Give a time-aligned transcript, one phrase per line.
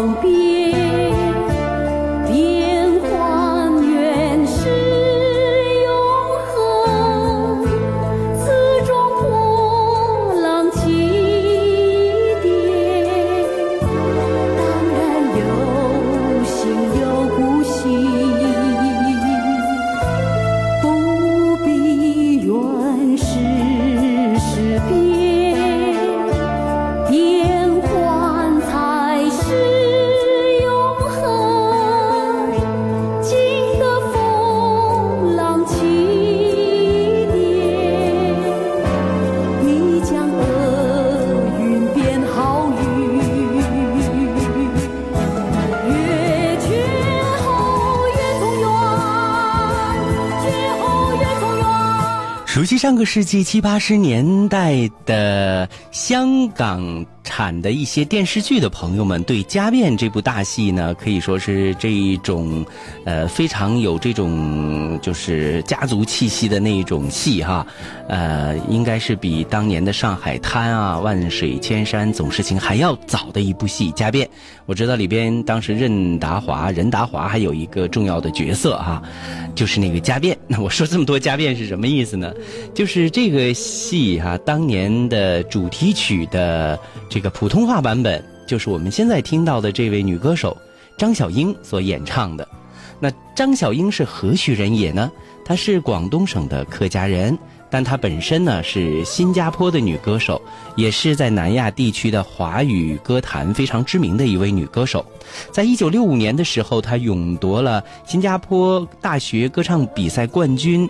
[0.00, 1.19] 旁边。
[52.80, 62.64] 上个世纪七八十年代的香港产的一些电视剧的朋友们，对《家变》这部大戏呢，可以说是这一种，
[63.04, 67.66] 呃，非常有这种就是家族气息的那一种戏哈，
[68.08, 74.26] 呃，应该是比当年的《上海滩》啊、《万水千山总是情》还要早的一部戏《家变》。
[74.66, 79.02] 我知道里边当时任达华、任达华还有一个重要的角色哈，
[79.54, 80.36] 就是那个家变。
[80.46, 82.32] 那我说这么多家变是什么意思呢？
[82.72, 86.78] 就是这个戏哈、当年的主题曲的
[87.08, 90.56] 这个普通话版本，就是我们现在听到的这位女歌手
[90.96, 92.46] 张小英所演唱的。
[92.98, 95.10] 那张小英是何许人也呢？
[95.44, 97.36] 她是广东省的客家人，
[97.70, 100.40] 但她本身呢是新加坡的女歌手，
[100.76, 105.04] 也是在南亚地区的华语歌坛非常知名的一位女歌手。
[105.50, 110.88] 在一九六五年的时候，她勇夺了新加坡大学歌唱比赛冠军。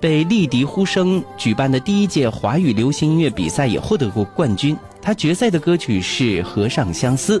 [0.00, 4.76] 被丽迪呼声举办的第一届华语流行音乐比赛也获得过冠军。
[5.02, 7.38] 他决赛的歌曲是《河上相思》，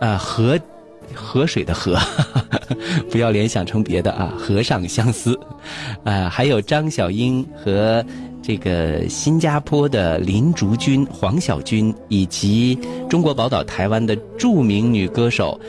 [0.00, 0.58] 呃，河
[1.14, 1.96] 河水的河，
[3.10, 5.34] 不要联想成别的啊，《河上相思》，
[6.04, 8.04] 呃，还有张小英和
[8.42, 15.60] 这个新加坡的林竹君、黄小军，以及中国宝岛台湾的著名女歌手，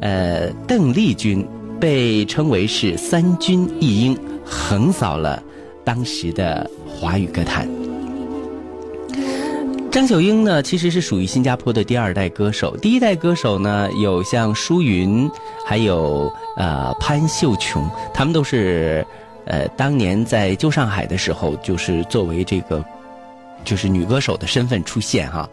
[0.00, 1.46] 呃，邓丽君，
[1.80, 5.40] 被称为是三军一英，横扫了
[5.88, 7.66] 当时的华语歌坛。
[9.90, 12.76] 张小英呢，其实是属于新加坡的第二代歌手。
[12.76, 15.30] 第一代歌手呢，有像舒云，
[15.64, 19.02] 还有呃潘秀琼，他们都是
[19.46, 22.84] 呃当年在旧上海的时候，就是作为这个
[23.64, 25.48] 就是女歌手的身份出现哈。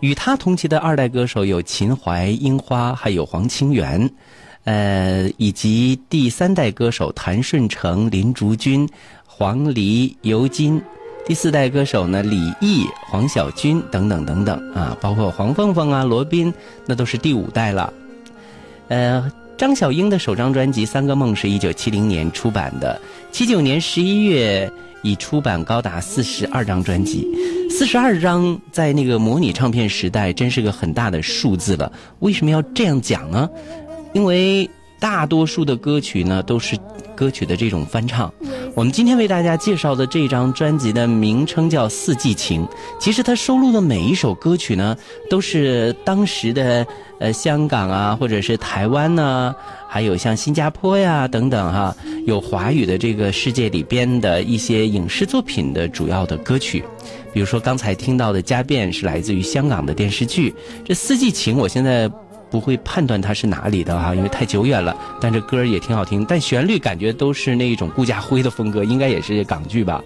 [0.00, 4.10] 与她同期的二代歌手有秦淮、樱花，还有黄清源，
[4.68, 8.86] 呃，以及第三代歌手谭顺成、林竹君、
[9.24, 10.78] 黄黎、尤金。
[11.26, 16.52] 第四代歌手呢，李毅、黄小军等等等等啊，包括黄凤凤啊、罗宾，
[16.84, 17.90] 那都是第五代了。
[18.88, 23.00] 呃，张小英的首张专辑《三个梦》是一九七零年出版的，
[23.32, 24.70] 七九年十一月
[25.00, 27.26] 已出版高达四十二张专辑，
[27.70, 31.90] 四十二张在那个模拟唱片时代真是个很大的数字了。
[32.18, 33.48] 为什么要这样讲呢？
[34.12, 34.68] 因为
[35.00, 36.76] 大多数的歌曲呢都是
[37.14, 38.32] 歌曲的这种翻唱。
[38.74, 42.64] 我们今天为大家介绍的这张专辑的名称叫《四季情》，
[42.98, 44.96] 其实它收录的每一首歌曲呢，
[45.30, 46.86] 都是当时的
[47.20, 49.54] 呃香港啊，或者是台湾呢、
[49.88, 51.94] 还有像新加坡呀等等哈、
[52.26, 56.84] 有华语的这个世界里边的一些影视作品的主要的歌曲。
[57.32, 62.10] 比如说刚才听到的《家变》是来自于香港的电视剧，这《四季情》我现在。
[62.50, 64.96] 不会判断它是哪里的哈，因为太久远了。
[65.20, 70.02] 但这歌也挺好听，但旋律感觉都是那一种顾家辉的风格，应该也是港剧吧。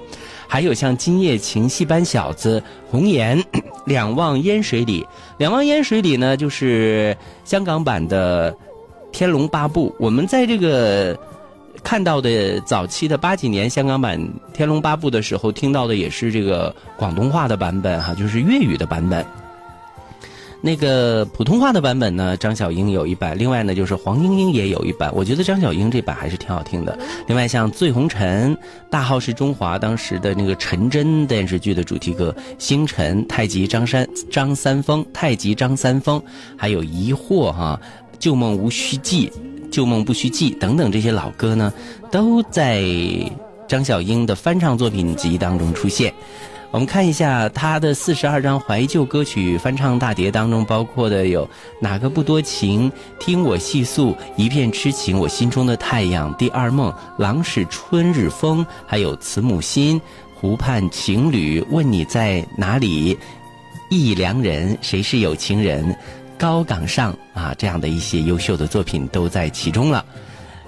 [0.46, 2.60] 还有像《今夜情》《戏班小子》
[2.90, 3.38] 《红颜》
[3.86, 5.02] 《两望烟水里》，
[5.38, 8.52] 《两望烟水里》呢就是香港版的
[9.12, 9.88] 《天龙八部》。
[9.98, 11.18] 我们在这个
[11.82, 14.20] 看到的早期的八几年香港版
[14.52, 19.24] 《天龙八部》的时候，听到的也是这个广东话的版本哈，就是粤语的版本。
[20.64, 25.11] 那个普通话的版本呢，张小英有一版，另外呢就是黄莺莺也有一版。
[25.12, 26.97] 我觉得张小英这版还是挺好听的。
[27.26, 28.55] 另外像《醉红尘》
[28.88, 36.20] 《大号是中华》当时的那个陈真电视剧的主题歌《星辰》《太极张三张三丰》《太极张三丰》，
[36.56, 37.81] 还有《疑惑》哈，
[38.20, 39.26] 《旧梦无须记》
[39.69, 41.73] 《旧梦不须记》等等这些老歌呢，
[42.12, 42.85] 都在
[43.67, 46.14] 张小英的翻唱作品集当中出现。
[46.72, 51.46] 我们看一下他的四十二张怀旧歌曲翻唱大碟当中，包括的有
[51.78, 52.90] 哪个不多情、
[53.20, 60.00] 听我细诉、一片痴情、我心中的太阳、第二梦、郎是春日风，还有慈母心、
[60.34, 63.18] 湖畔情侣、问你在哪里、
[63.90, 65.94] 忆良人、谁是有情人、
[66.38, 70.02] 高岗上啊这样的一些优秀的作品都在其中了。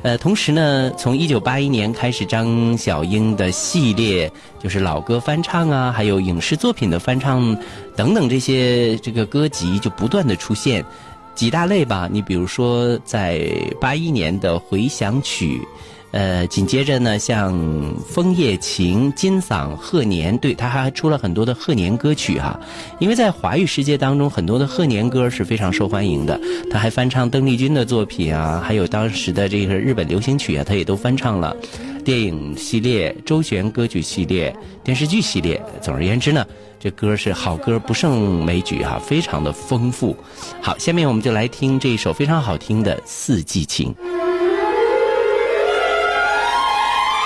[0.05, 4.31] 呃，同时呢，从一九八一年开始，张小英的系列
[4.63, 7.57] 就是老歌翻唱啊，还有影视作品的翻唱
[7.97, 10.85] 等等这些这个歌集就不断的出现，
[11.35, 12.07] 几大类吧。
[12.13, 15.67] 你比如说，在八一年的回响曲。
[16.15, 17.53] 呃，紧接着呢，像
[18.07, 22.57] 《枫叶情》《金嗓贺年》，对他还出了很多的贺年歌曲哈。
[23.01, 26.41] 因为在华语世界当中，很多的贺年歌是非常受欢迎的。
[26.71, 31.57] 他还翻唱邓丽君的作品啊，还有当时的这个日本流行曲啊，他也都翻唱了。
[32.05, 36.47] 电影系列、周璇歌曲系列、电视剧系列，总而言之呢，
[36.79, 40.17] 这歌是好歌不胜枚举哈，非常的丰富。
[40.63, 43.93] 好，下面我们就来听这一首非常好听的《四季情》。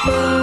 [0.07, 0.38] Bye.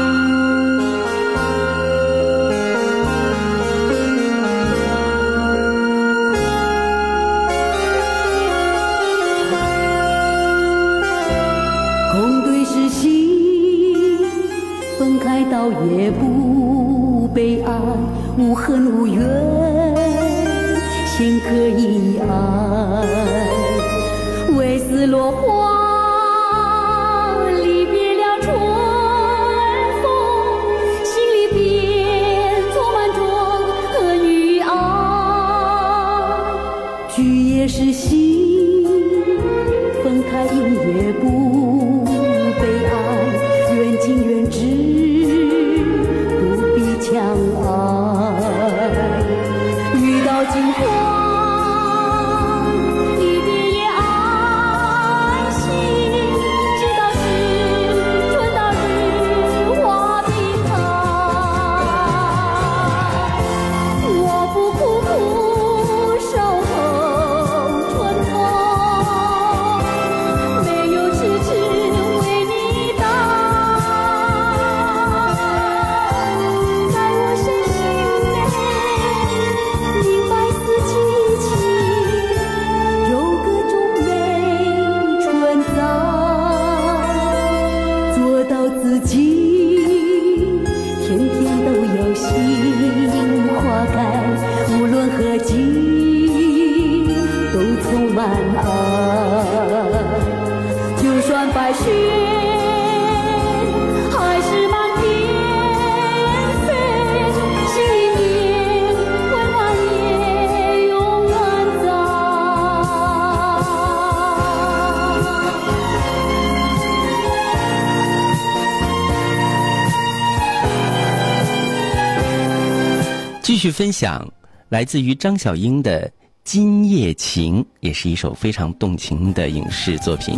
[123.46, 124.28] 继续分享
[124.70, 126.08] 来自于张小英的
[126.44, 130.38] 《今夜情》，也是一首非常动情的影视作品。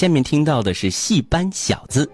[0.00, 2.10] 下面听到的是戏班小子。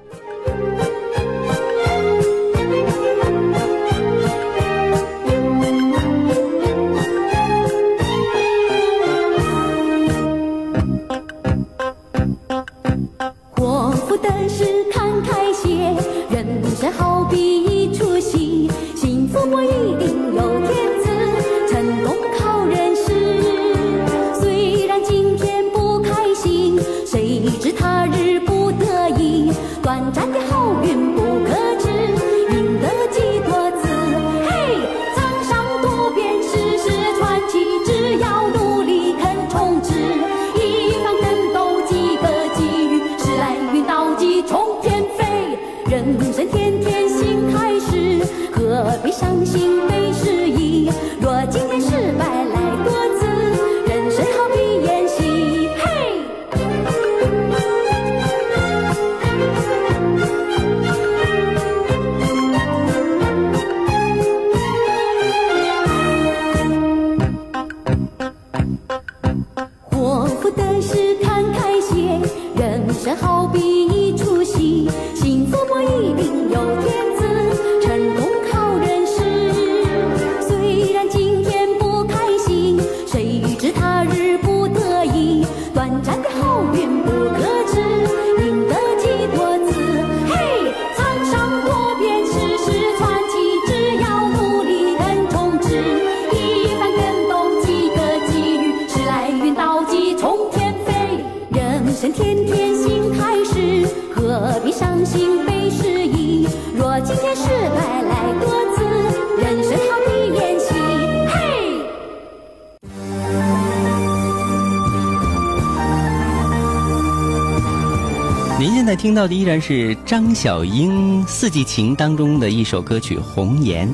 [118.86, 123.88] 现在听到的依然是张小英《四季情》当中的一首歌曲《红颜》。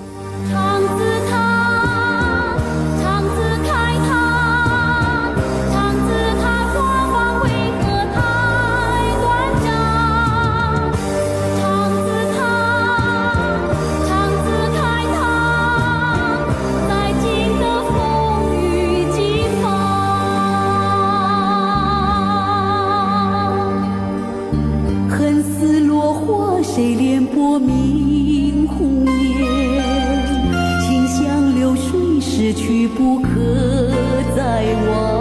[26.83, 29.47] 谁怜薄命红颜？
[30.81, 33.29] 心像流水逝去，不可
[34.35, 35.12] 再。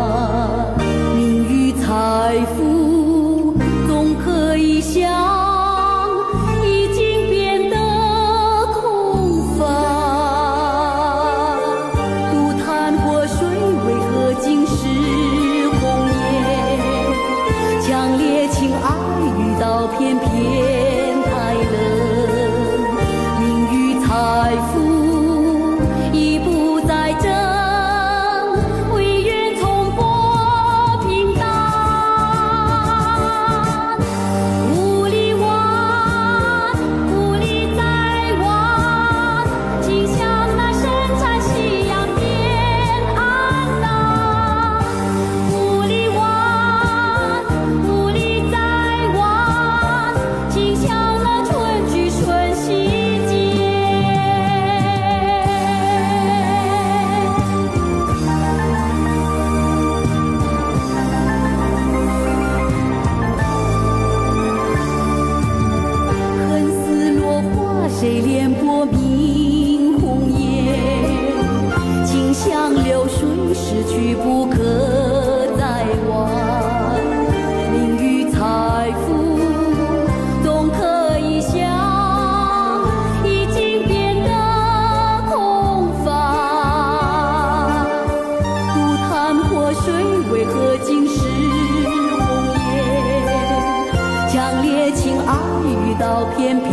[94.93, 95.33] 情爱
[95.63, 96.69] 遇到偏偏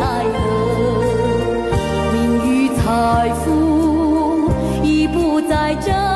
[0.00, 0.38] 爱我，
[2.12, 4.50] 名誉财富
[4.82, 6.07] 已不再争。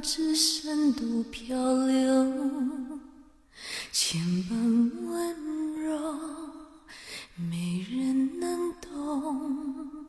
[0.00, 3.00] 只身独漂流，
[3.92, 5.98] 千般温柔，
[7.36, 10.06] 没人能懂。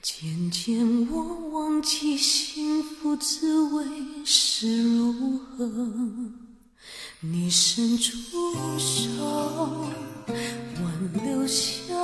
[0.00, 3.84] 渐渐我忘记幸福滋味
[4.24, 5.70] 是如何，
[7.20, 8.16] 你伸出
[8.78, 9.86] 手，
[10.82, 11.94] 挽留下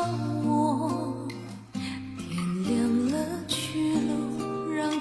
[0.45, 1.06] 我。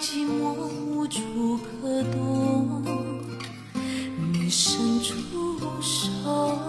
[0.08, 0.54] 寂寞
[0.86, 2.80] 无处可躲，
[4.32, 5.16] 你伸出
[5.82, 6.62] 手，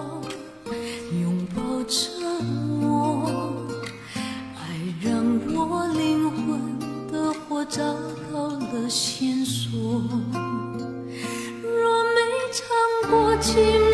[1.20, 1.98] 拥抱着
[2.80, 3.52] 我。
[4.56, 4.58] 爱
[5.02, 5.12] 让
[5.54, 6.78] 我灵魂
[7.12, 7.82] 的火找
[8.32, 9.70] 到了线索，
[11.60, 12.18] 若没
[12.54, 12.64] 尝
[13.10, 13.85] 过寂寞。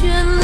[0.00, 0.37] 绚。